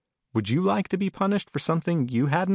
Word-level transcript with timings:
Would 0.33 0.49
you 0.49 0.63
like 0.63 0.87
to 0.87 0.97
be 0.97 1.11
punished 1.11 1.47
for 1.51 1.59
something 1.59 2.09
you 2.09 2.25
hadn't 2.25 2.47
done 2.49 2.49